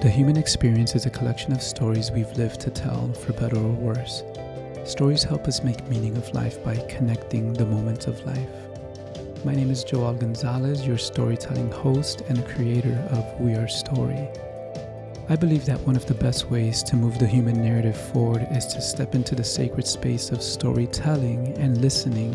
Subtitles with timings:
[0.00, 3.72] The human experience is a collection of stories we've lived to tell, for better or
[3.72, 4.22] worse.
[4.86, 8.48] Stories help us make meaning of life by connecting the moments of life.
[9.44, 14.26] My name is Joel Gonzalez, your storytelling host and creator of We Are Story.
[15.28, 18.64] I believe that one of the best ways to move the human narrative forward is
[18.68, 22.32] to step into the sacred space of storytelling and listening.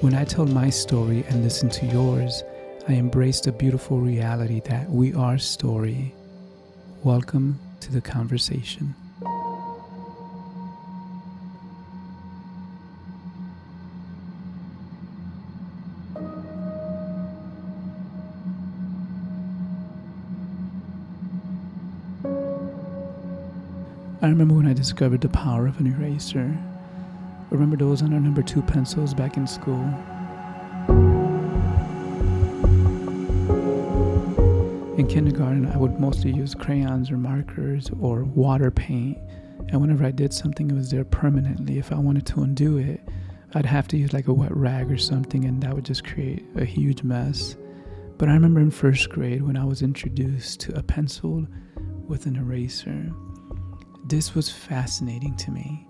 [0.00, 2.42] When I tell my story and listen to yours,
[2.88, 6.14] I embrace the beautiful reality that we are story.
[7.06, 8.96] Welcome to the conversation.
[24.20, 26.58] I remember when I discovered the power of an eraser.
[27.50, 29.94] Remember those on our number two pencils back in school?
[35.06, 39.16] In kindergarten, I would mostly use crayons or markers or water paint.
[39.68, 41.78] And whenever I did something, it was there permanently.
[41.78, 43.08] If I wanted to undo it,
[43.54, 46.44] I'd have to use like a wet rag or something, and that would just create
[46.56, 47.54] a huge mess.
[48.18, 51.46] But I remember in first grade when I was introduced to a pencil
[52.08, 53.08] with an eraser.
[54.06, 55.86] This was fascinating to me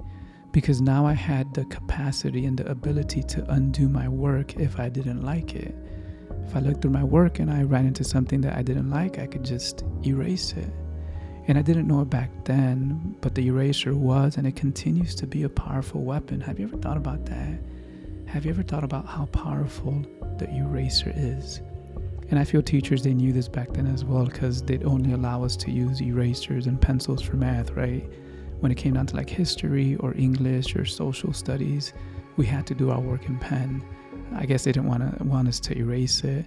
[0.52, 4.90] because now I had the capacity and the ability to undo my work if I
[4.90, 5.74] didn't like it.
[6.46, 9.18] If I looked through my work and I ran into something that I didn't like,
[9.18, 10.70] I could just erase it.
[11.48, 15.26] And I didn't know it back then, but the eraser was and it continues to
[15.26, 16.40] be a powerful weapon.
[16.40, 17.58] Have you ever thought about that?
[18.26, 20.04] Have you ever thought about how powerful
[20.38, 21.60] the eraser is?
[22.30, 25.44] And I feel teachers, they knew this back then as well because they'd only allow
[25.44, 28.04] us to use erasers and pencils for math, right?
[28.60, 31.92] When it came down to like history or English or social studies,
[32.36, 33.84] we had to do our work in pen.
[34.34, 36.46] I guess they didn't want to want us to erase it.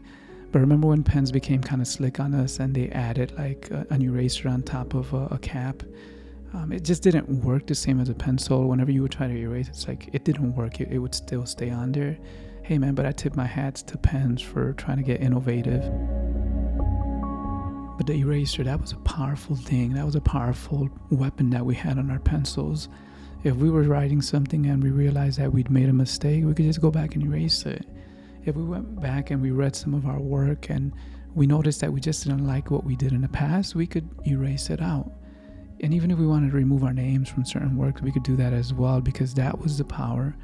[0.51, 3.85] But remember when pens became kind of slick on us and they added like a,
[3.91, 5.83] an eraser on top of a, a cap?
[6.53, 8.67] Um, it just didn't work the same as a pencil.
[8.67, 10.81] Whenever you would try to erase, it's like it didn't work.
[10.81, 12.17] It, it would still stay on there.
[12.63, 15.83] Hey man, but I tip my hats to pens for trying to get innovative.
[17.97, 19.93] But the eraser, that was a powerful thing.
[19.93, 22.87] That was a powerful weapon that we had on our pencils
[23.43, 26.65] if we were writing something and we realized that we'd made a mistake, we could
[26.65, 27.85] just go back and erase it.
[28.45, 30.91] If we went back and we read some of our work and
[31.35, 34.09] we noticed that we just didn't like what we did in the past, we could
[34.27, 35.11] erase it out.
[35.81, 38.35] And even if we wanted to remove our names from certain works, we could do
[38.35, 40.35] that as well because that was the power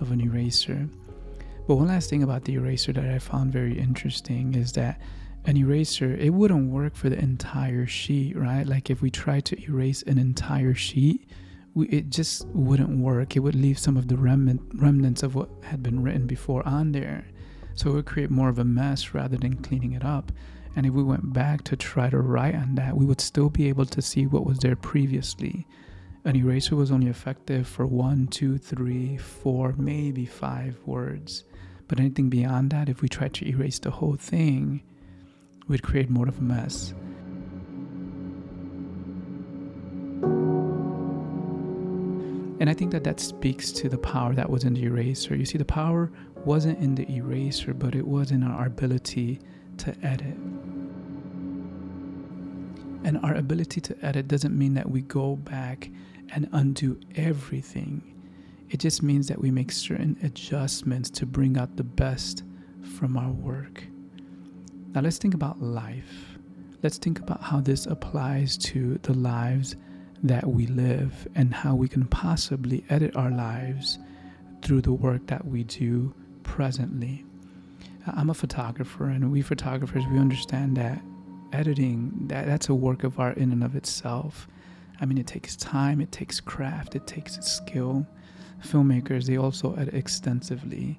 [0.00, 0.88] of an eraser.
[1.66, 4.98] But one last thing about the eraser that I found very interesting is that
[5.44, 8.66] an eraser, it wouldn't work for the entire sheet, right?
[8.66, 11.28] Like if we tried to erase an entire sheet,
[11.74, 13.36] we, it just wouldn't work.
[13.36, 16.92] It would leave some of the remnant, remnants of what had been written before on
[16.92, 17.26] there.
[17.74, 20.32] So it would create more of a mess rather than cleaning it up.
[20.74, 23.68] And if we went back to try to write on that, we would still be
[23.68, 25.66] able to see what was there previously.
[26.24, 31.44] An eraser was only effective for one, two, three, four, maybe five words.
[31.86, 34.82] But anything beyond that, if we tried to erase the whole thing,
[35.68, 36.92] we'd create more of a mess.
[42.60, 45.36] And I think that that speaks to the power that was in the eraser.
[45.36, 46.10] You see, the power
[46.44, 49.40] wasn't in the eraser, but it was in our ability
[49.78, 50.36] to edit.
[53.04, 55.88] And our ability to edit doesn't mean that we go back
[56.34, 58.02] and undo everything.
[58.70, 62.42] It just means that we make certain adjustments to bring out the best
[62.82, 63.84] from our work.
[64.94, 66.38] Now, let's think about life.
[66.82, 69.76] Let's think about how this applies to the lives
[70.22, 73.98] that we live and how we can possibly edit our lives
[74.62, 77.24] through the work that we do presently.
[78.06, 81.02] I'm a photographer, and we photographers we understand that
[81.52, 84.48] editing that that's a work of art in and of itself.
[85.00, 88.06] I mean, it takes time, it takes craft, it takes skill.
[88.64, 90.98] Filmmakers they also edit extensively.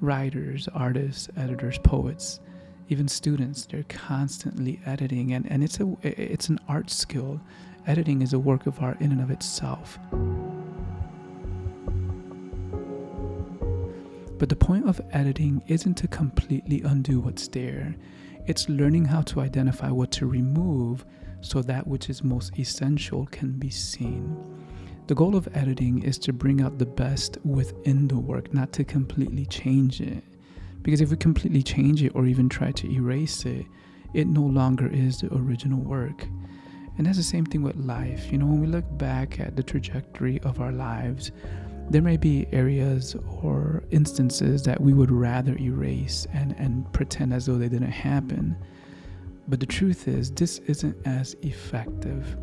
[0.00, 2.40] Writers, artists, editors, poets,
[2.88, 7.40] even students they're constantly editing, and and it's a it's an art skill
[7.86, 9.98] editing is a work of art in and of itself.
[14.38, 17.94] But the point of editing isn't to completely undo what's there,
[18.46, 21.04] it's learning how to identify what to remove
[21.42, 24.36] so that which is most essential can be seen.
[25.06, 28.84] The goal of editing is to bring out the best within the work, not to
[28.84, 30.22] completely change it.
[30.82, 33.66] Because if we completely change it or even try to erase it,
[34.14, 36.26] it no longer is the original work.
[37.00, 38.30] And that's the same thing with life.
[38.30, 41.32] You know, when we look back at the trajectory of our lives,
[41.88, 47.46] there may be areas or instances that we would rather erase and, and pretend as
[47.46, 48.54] though they didn't happen.
[49.48, 52.36] But the truth is, this isn't as effective.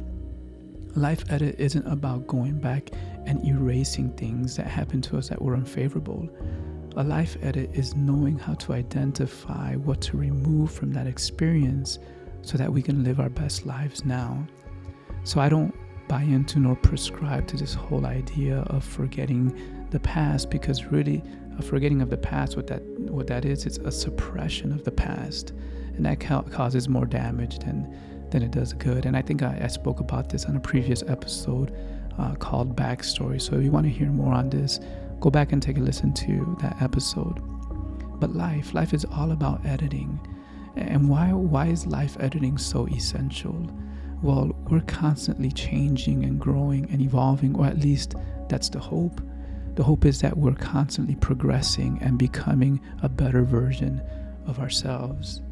[0.95, 2.89] Life edit isn't about going back
[3.27, 6.27] and erasing things that happened to us that were unfavorable.
[6.95, 11.99] A life edit is knowing how to identify what to remove from that experience
[12.47, 14.41] so that we can live our best lives now.
[15.25, 15.75] So I don't
[16.07, 19.53] buy into nor prescribe to this whole idea of forgetting
[19.89, 21.21] the past because really
[21.59, 24.91] a forgetting of the past what that what that is it's a suppression of the
[24.91, 25.51] past.
[25.97, 27.93] And that ca- causes more damage than
[28.29, 29.05] than it does good.
[29.05, 31.75] And i think i, I spoke about this on a previous episode
[32.17, 33.41] uh, called backstory.
[33.41, 34.79] So if you want to hear more on this
[35.19, 37.41] go back and take a listen to that episode.
[38.21, 40.17] But life life is all about editing
[40.77, 43.69] and why why is life editing so essential
[44.21, 48.15] well we're constantly changing and growing and evolving or at least
[48.49, 49.21] that's the hope
[49.77, 54.01] the hope is that we're constantly progressing and becoming a better version
[54.47, 55.43] of ourselves.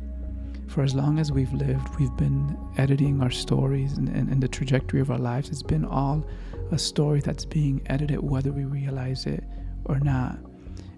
[0.67, 4.47] For as long as we've lived, we've been editing our stories, and, and, and the
[4.47, 6.25] trajectory of our lives It's been all
[6.71, 9.43] a story that's being edited, whether we realize it
[9.85, 10.39] or not.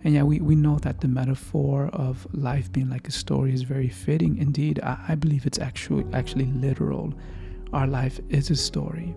[0.03, 3.63] And yeah, we, we know that the metaphor of life being like a story is
[3.63, 4.37] very fitting.
[4.37, 7.13] Indeed, I, I believe it's actually actually literal.
[7.73, 9.15] Our life is a story,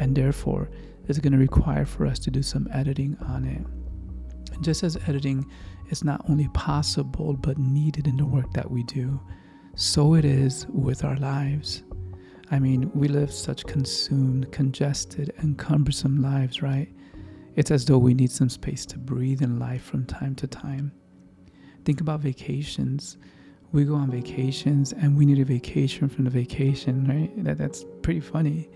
[0.00, 0.70] and therefore
[1.06, 4.54] it's going to require for us to do some editing on it.
[4.54, 5.44] And just as editing
[5.90, 9.20] is not only possible but needed in the work that we do,
[9.76, 11.82] so it is with our lives.
[12.50, 16.88] I mean, we live such consumed, congested, and cumbersome lives, right?
[17.56, 20.92] It's as though we need some space to breathe in life from time to time.
[21.84, 23.16] Think about vacations.
[23.72, 27.44] We go on vacations and we need a vacation from the vacation, right?
[27.44, 28.68] That, that's pretty funny.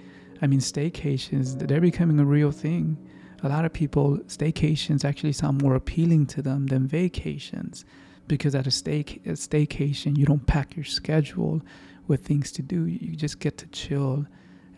[0.42, 2.96] I mean, staycations, they're becoming a real thing.
[3.42, 7.84] A lot of people, staycations actually sound more appealing to them than vacations
[8.28, 11.62] because at a, stay, a staycation, you don't pack your schedule
[12.06, 12.86] with things to do.
[12.86, 14.26] You just get to chill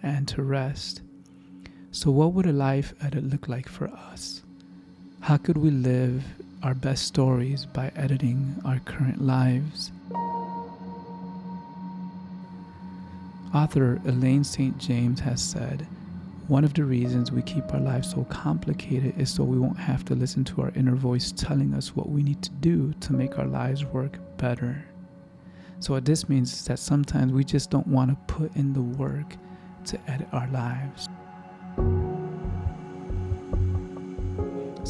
[0.02, 1.02] and to rest.
[1.92, 4.42] So, what would a life edit look like for us?
[5.22, 6.22] How could we live
[6.62, 9.90] our best stories by editing our current lives?
[13.52, 14.78] Author Elaine St.
[14.78, 15.84] James has said,
[16.46, 20.04] One of the reasons we keep our lives so complicated is so we won't have
[20.04, 23.36] to listen to our inner voice telling us what we need to do to make
[23.36, 24.84] our lives work better.
[25.80, 28.80] So, what this means is that sometimes we just don't want to put in the
[28.80, 29.34] work
[29.86, 31.08] to edit our lives.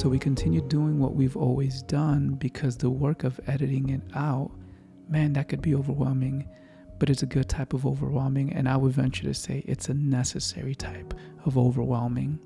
[0.00, 4.50] So, we continue doing what we've always done because the work of editing it out,
[5.08, 6.48] man, that could be overwhelming
[7.00, 9.94] but it's a good type of overwhelming, and I would venture to say it's a
[9.94, 11.14] necessary type
[11.46, 12.38] of overwhelming.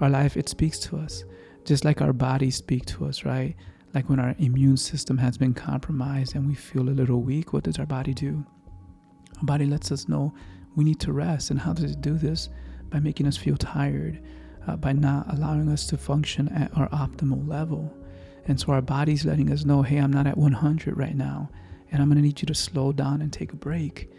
[0.00, 1.24] Our life, it speaks to us,
[1.64, 3.54] just like our bodies speak to us, right?
[3.94, 7.62] Like when our immune system has been compromised and we feel a little weak, what
[7.62, 8.44] does our body do?
[9.38, 10.34] Our body lets us know
[10.74, 11.50] we need to rest.
[11.50, 12.48] And how does it do this?
[12.90, 14.20] By making us feel tired,
[14.68, 17.92] uh, by not allowing us to function at our optimal level.
[18.46, 21.50] And so our body's letting us know, hey, I'm not at 100 right now
[21.90, 24.10] and I'm to need you to slow down and take a break.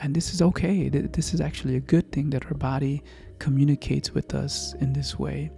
[0.00, 0.88] And this is okay.
[0.88, 3.02] This is actually a good thing that our body
[3.38, 5.50] communicates with us in this way.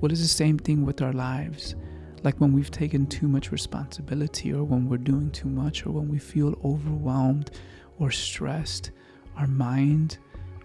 [0.00, 1.74] Well, it's the same thing with our lives.
[2.22, 6.08] Like when we've taken too much responsibility, or when we're doing too much, or when
[6.08, 7.52] we feel overwhelmed
[7.98, 8.90] or stressed,
[9.36, 10.18] our mind,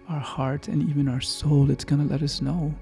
[0.08, 2.74] our heart, and even our soul, it's to let us know.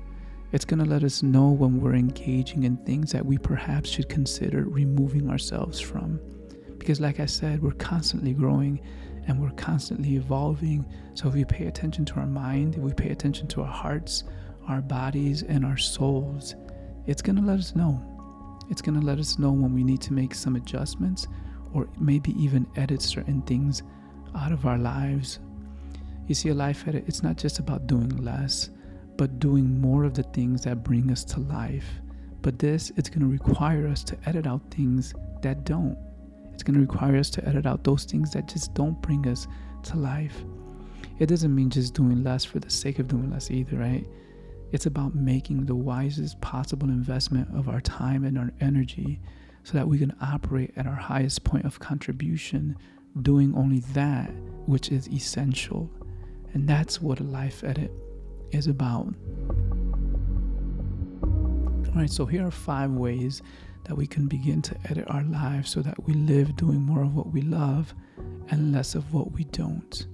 [0.52, 4.08] It's going to let us know when we're engaging in things that we perhaps should
[4.08, 6.18] consider removing ourselves from.
[6.76, 8.80] Because, like I said, we're constantly growing
[9.28, 10.84] and we're constantly evolving.
[11.14, 14.24] So, if we pay attention to our mind, if we pay attention to our hearts,
[14.66, 16.56] our bodies, and our souls,
[17.06, 18.02] it's going to let us know.
[18.70, 21.28] It's going to let us know when we need to make some adjustments
[21.72, 23.84] or maybe even edit certain things
[24.34, 25.38] out of our lives.
[26.26, 28.70] You see, a life edit, it's not just about doing less,
[29.20, 31.84] but doing more of the things that bring us to life.
[32.40, 35.12] But this, it's going to require us to edit out things
[35.42, 35.98] that don't.
[36.54, 39.46] It's going to require us to edit out those things that just don't bring us
[39.82, 40.42] to life.
[41.18, 44.06] It doesn't mean just doing less for the sake of doing less either, right?
[44.72, 49.20] It's about making the wisest possible investment of our time and our energy
[49.64, 52.74] so that we can operate at our highest point of contribution,
[53.20, 54.30] doing only that
[54.64, 55.90] which is essential.
[56.54, 57.92] And that's what a life edit
[58.52, 59.14] is about.
[61.22, 63.42] All right, so here are five ways
[63.84, 67.14] that we can begin to edit our lives so that we live doing more of
[67.14, 67.94] what we love
[68.50, 70.06] and less of what we don't.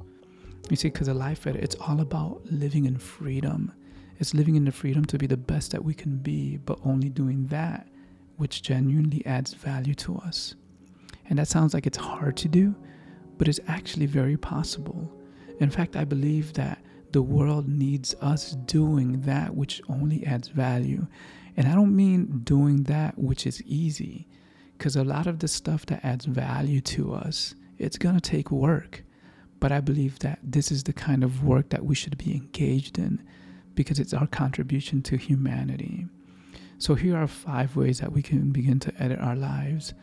[0.71, 3.73] You see, because a life edit, it's all about living in freedom.
[4.19, 7.09] It's living in the freedom to be the best that we can be, but only
[7.09, 7.87] doing that
[8.37, 10.55] which genuinely adds value to us.
[11.29, 12.75] And that sounds like it's hard to do,
[13.39, 15.13] but it's actually very possible.
[15.61, 16.79] In fact, I believe that
[17.17, 21.07] the world needs us doing that which only adds value.
[21.57, 24.29] And I don't mean doing that which is easy,
[24.77, 28.51] because a lot of the stuff that adds value to us, it's going to take
[28.51, 29.03] work.
[29.61, 32.99] But I believe that this is the kind of work that we should be engaged
[32.99, 33.27] in
[33.75, 36.07] because it's our contribution to humanity.
[36.77, 39.95] So here are five ways that we can begin to edit our lives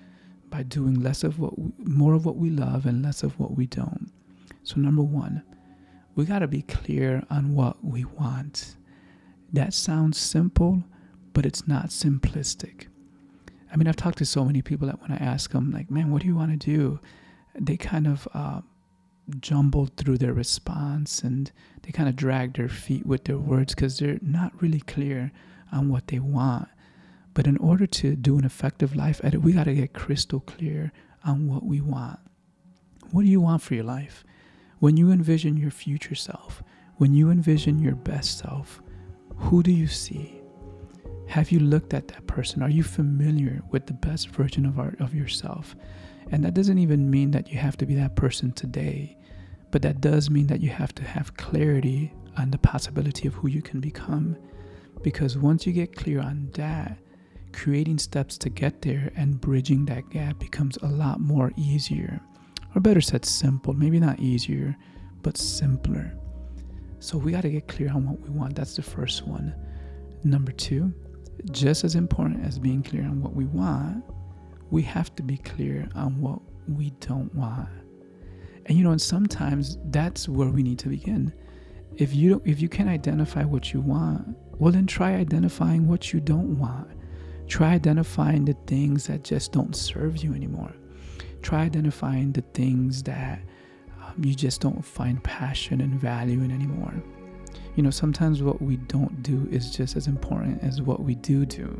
[0.49, 3.55] by doing less of what we, more of what we love and less of what
[3.55, 4.11] we don't.
[4.63, 5.43] So number 1,
[6.15, 8.75] we got to be clear on what we want.
[9.51, 10.83] That sounds simple,
[11.33, 12.87] but it's not simplistic.
[13.71, 16.11] I mean, I've talked to so many people that when I ask them, like, man,
[16.11, 16.99] what do you want to do?
[17.59, 18.61] They kind of uh,
[19.39, 21.51] jumble through their response and
[21.81, 25.31] they kind of drag their feet with their words because they're not really clear
[25.71, 26.67] on what they want.
[27.33, 30.91] But in order to do an effective life edit, we got to get crystal clear
[31.25, 32.19] on what we want.
[33.11, 34.23] What do you want for your life?
[34.83, 36.61] When you envision your future self,
[36.97, 38.81] when you envision your best self,
[39.37, 40.41] who do you see?
[41.25, 42.61] Have you looked at that person?
[42.61, 45.77] Are you familiar with the best version of, our, of yourself?
[46.31, 49.15] And that doesn't even mean that you have to be that person today,
[49.71, 53.47] but that does mean that you have to have clarity on the possibility of who
[53.47, 54.35] you can become.
[55.01, 56.97] Because once you get clear on that,
[57.53, 62.19] creating steps to get there and bridging that gap becomes a lot more easier.
[62.75, 63.73] Or better said, simple.
[63.73, 64.75] Maybe not easier,
[65.21, 66.13] but simpler.
[66.99, 68.55] So we got to get clear on what we want.
[68.55, 69.53] That's the first one.
[70.23, 70.93] Number two,
[71.51, 74.03] just as important as being clear on what we want,
[74.71, 77.69] we have to be clear on what we don't want.
[78.65, 81.33] And you know, and sometimes that's where we need to begin.
[81.97, 86.13] If you don't if you can identify what you want, well, then try identifying what
[86.13, 86.87] you don't want.
[87.47, 90.73] Try identifying the things that just don't serve you anymore.
[91.43, 93.39] Try identifying the things that
[94.01, 96.93] um, you just don't find passion and value in anymore.
[97.75, 101.45] You know, sometimes what we don't do is just as important as what we do
[101.45, 101.79] do.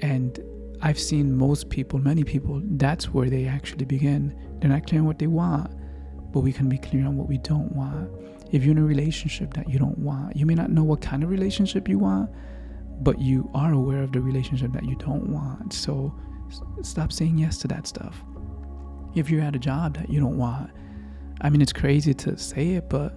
[0.00, 0.38] And
[0.82, 4.36] I've seen most people, many people, that's where they actually begin.
[4.60, 5.70] They're not clear on what they want,
[6.32, 8.10] but we can be clear on what we don't want
[8.54, 11.24] if you're in a relationship that you don't want, you may not know what kind
[11.24, 12.30] of relationship you want,
[13.00, 15.72] but you are aware of the relationship that you don't want.
[15.72, 16.14] So
[16.80, 18.22] stop saying yes to that stuff.
[19.14, 20.70] If you're at a job that you don't want,
[21.40, 23.14] I mean, it's crazy to say it, but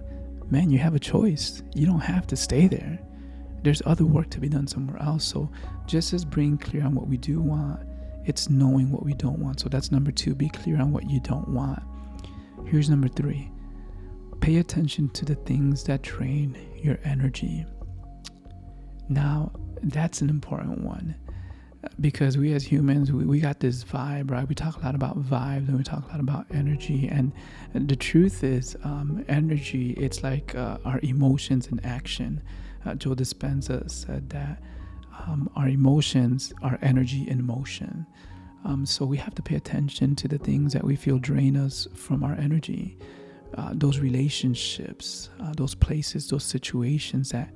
[0.50, 1.62] man, you have a choice.
[1.74, 2.98] You don't have to stay there.
[3.62, 5.24] There's other work to be done somewhere else.
[5.24, 5.50] So
[5.86, 7.80] just as being clear on what we do want,
[8.24, 9.60] it's knowing what we don't want.
[9.60, 11.82] So that's number two be clear on what you don't want.
[12.66, 13.50] Here's number three
[14.40, 17.66] Pay attention to the things that drain your energy.
[19.08, 19.50] Now,
[19.82, 21.14] that's an important one
[22.00, 24.48] because we as humans, we, we got this vibe, right?
[24.48, 27.08] We talk a lot about vibes and we talk a lot about energy.
[27.08, 27.32] And,
[27.74, 32.42] the truth is, um, energy, it's like uh, our emotions in action.
[32.84, 34.62] Uh, Joe Dispenza said that
[35.26, 38.06] um, our emotions are energy in motion.
[38.64, 41.86] Um, so we have to pay attention to the things that we feel drain us
[41.94, 42.98] from our energy
[43.56, 47.50] uh, those relationships, uh, those places, those situations that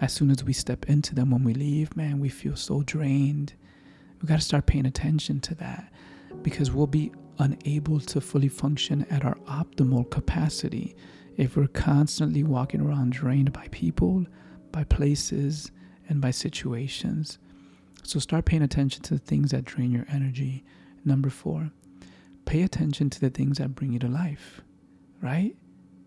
[0.00, 3.54] as soon as we step into them when we leave, man, we feel so drained.
[4.20, 5.92] We got to start paying attention to that
[6.42, 10.96] because we'll be unable to fully function at our optimal capacity
[11.36, 14.24] if we're constantly walking around drained by people,
[14.72, 15.70] by places,
[16.08, 17.38] and by situations.
[18.02, 20.64] So start paying attention to the things that drain your energy.
[21.04, 21.70] Number four,
[22.46, 24.62] pay attention to the things that bring you to life
[25.20, 25.56] right?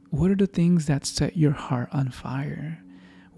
[0.09, 2.81] What are the things that set your heart on fire?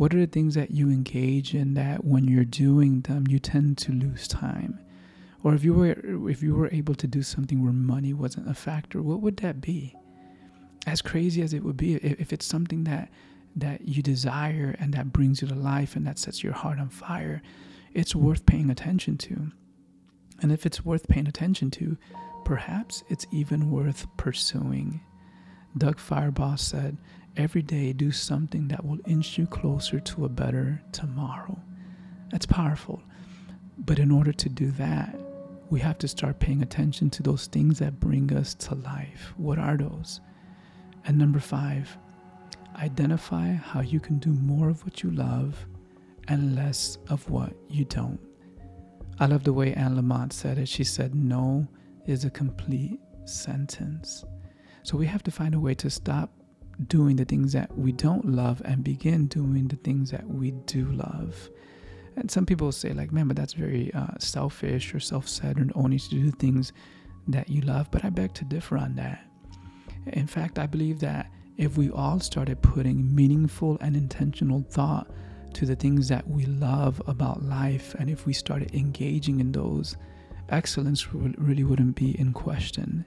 [0.01, 3.77] What are the things that you engage in that when you're doing them you tend
[3.77, 4.79] to lose time?
[5.43, 5.91] Or if you were
[6.27, 9.62] if you were able to do something where money wasn't a factor, what would that
[9.62, 9.96] be?
[10.88, 13.12] As crazy as it would be, if it's something that
[13.55, 16.89] that you desire and that brings you to life and that sets your heart on
[16.89, 17.43] fire,
[17.93, 19.51] it's worth paying attention to.
[20.41, 21.96] And if it's worth paying attention to,
[22.43, 25.01] perhaps it's even worth pursuing.
[25.77, 26.98] Doug Firebaugh said,
[27.38, 31.57] Every day do something that will inch you closer to a better tomorrow.
[32.29, 33.01] That's powerful.
[33.77, 35.15] But in order to do that,
[35.69, 39.33] we have to start paying attention to those things that bring us to life.
[39.38, 40.19] What are those?
[41.05, 41.97] And number five,
[42.75, 45.65] identify how you can do more of what you love
[46.27, 48.19] and less of what you don't.
[49.19, 50.67] I love the way Anne Lamott said it.
[50.67, 51.67] She said, No
[52.05, 54.25] is a complete sentence.
[54.83, 56.31] So we have to find a way to stop
[56.87, 60.85] doing the things that we don't love and begin doing the things that we do
[60.91, 61.49] love.
[62.15, 65.99] And some people say, like, man, but that's very uh, selfish or self centered, only
[65.99, 66.73] to do things
[67.27, 67.89] that you love.
[67.91, 69.25] But I beg to differ on that.
[70.07, 75.07] In fact, I believe that if we all started putting meaningful and intentional thought
[75.53, 79.95] to the things that we love about life, and if we started engaging in those,
[80.49, 83.05] excellence really wouldn't be in question.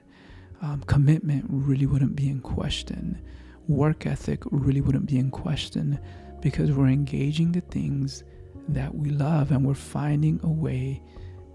[0.61, 3.21] Um, commitment really wouldn't be in question.
[3.67, 5.99] Work ethic really wouldn't be in question
[6.41, 8.23] because we're engaging the things
[8.69, 11.01] that we love and we're finding a way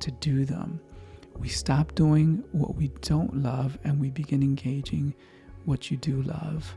[0.00, 0.80] to do them.
[1.38, 5.14] We stop doing what we don't love and we begin engaging
[5.64, 6.74] what you do love.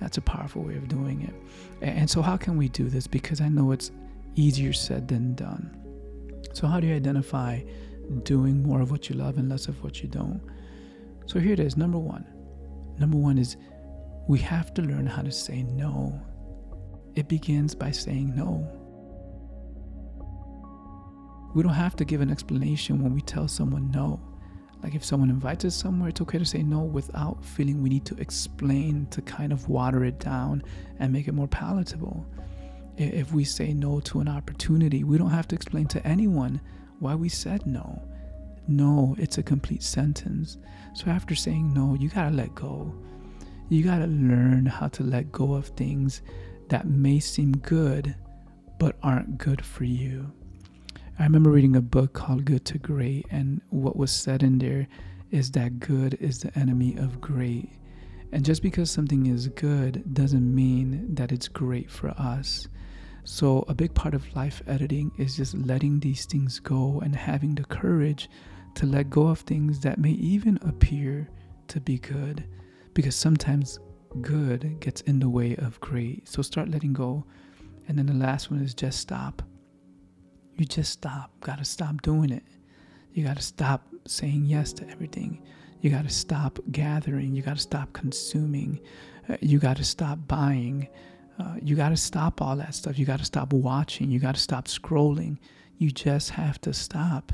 [0.00, 1.34] That's a powerful way of doing it.
[1.82, 3.06] And so, how can we do this?
[3.06, 3.90] Because I know it's
[4.34, 5.74] easier said than done.
[6.52, 7.62] So, how do you identify
[8.22, 10.40] doing more of what you love and less of what you don't?
[11.26, 11.76] So, here it is.
[11.76, 12.26] Number one.
[12.98, 13.56] Number one is
[14.28, 16.20] we have to learn how to say no.
[17.14, 18.68] It begins by saying no.
[21.54, 24.20] We don't have to give an explanation when we tell someone no.
[24.82, 28.04] Like if someone invites us somewhere, it's okay to say no without feeling we need
[28.06, 30.62] to explain to kind of water it down
[30.98, 32.26] and make it more palatable.
[32.98, 36.60] If we say no to an opportunity, we don't have to explain to anyone
[36.98, 38.02] why we said no.
[38.68, 40.58] No, it's a complete sentence.
[40.94, 42.94] So after saying no, you gotta let go.
[43.68, 46.22] You gotta learn how to let go of things
[46.68, 48.14] that may seem good
[48.78, 50.30] but aren't good for you.
[51.18, 54.86] I remember reading a book called Good to Great, and what was said in there
[55.32, 57.70] is that good is the enemy of great.
[58.30, 62.68] And just because something is good doesn't mean that it's great for us.
[63.24, 67.56] So, a big part of life editing is just letting these things go and having
[67.56, 68.30] the courage
[68.76, 71.28] to let go of things that may even appear
[71.66, 72.44] to be good.
[72.96, 73.78] Because sometimes
[74.20, 76.28] good gets in the way of great.
[76.28, 77.24] So, start letting go.
[77.86, 79.42] And then the last one is just stop
[80.58, 81.30] you just stop.
[81.40, 82.44] Got to stop doing it.
[83.12, 85.42] You got to stop saying yes to everything.
[85.80, 87.34] You got to stop gathering.
[87.34, 88.80] You got to stop consuming.
[89.28, 90.88] Uh, you got to stop buying.
[91.38, 92.98] Uh, you got to stop all that stuff.
[92.98, 94.10] You got to stop watching.
[94.10, 95.38] You got to stop scrolling.
[95.78, 97.32] You just have to stop.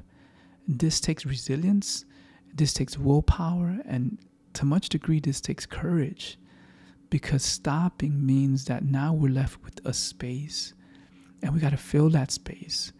[0.67, 2.05] This takes resilience.
[2.53, 3.79] This takes willpower.
[3.87, 4.19] And
[4.55, 6.39] to much degree, this takes courage
[7.11, 10.75] because stopping means that now we're left with a space
[11.43, 12.93] and we got to fill that space.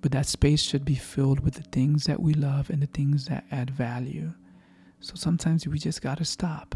[0.00, 3.24] But that space should be filled with the things that we love and the things
[3.26, 4.34] that add value.
[5.00, 6.74] So sometimes we just gotta stop.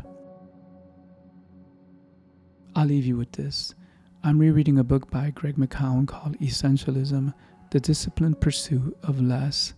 [2.75, 3.75] I'll leave you with this.
[4.23, 7.35] I'm rereading a book by Greg McKeown called Essentialism
[7.71, 9.75] The Disciplined Pursuit of Less.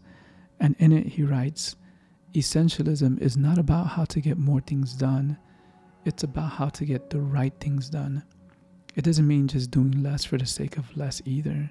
[0.60, 1.76] And in it, he writes
[2.34, 5.36] Essentialism is not about how to get more things done,
[6.04, 8.22] it's about how to get the right things done.
[8.94, 11.70] It doesn't mean just doing less for the sake of less either.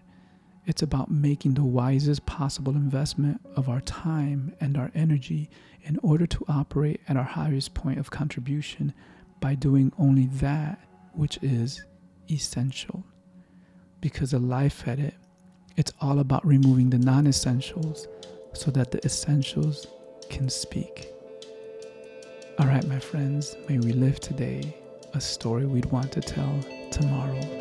[0.65, 5.49] It's about making the wisest possible investment of our time and our energy
[5.83, 8.93] in order to operate at our highest point of contribution
[9.39, 10.79] by doing only that
[11.13, 11.85] which is
[12.29, 13.03] essential.
[14.01, 15.13] Because a life edit,
[15.77, 18.09] it's all about removing the non essentials
[18.53, 19.87] so that the essentials
[20.29, 21.13] can speak.
[22.57, 24.75] All right, my friends, may we live today
[25.13, 26.59] a story we'd want to tell
[26.91, 27.58] tomorrow.